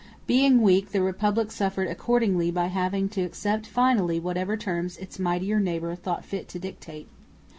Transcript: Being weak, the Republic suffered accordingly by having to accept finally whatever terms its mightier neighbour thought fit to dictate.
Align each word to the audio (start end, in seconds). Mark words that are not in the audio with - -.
Being 0.25 0.63
weak, 0.63 0.93
the 0.93 1.01
Republic 1.03 1.51
suffered 1.51 1.87
accordingly 1.87 2.49
by 2.49 2.69
having 2.69 3.07
to 3.09 3.21
accept 3.21 3.67
finally 3.67 4.19
whatever 4.19 4.57
terms 4.57 4.97
its 4.97 5.19
mightier 5.19 5.59
neighbour 5.59 5.93
thought 5.93 6.25
fit 6.25 6.47
to 6.49 6.57
dictate. 6.59 7.07